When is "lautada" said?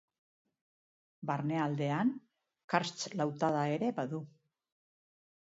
3.21-3.67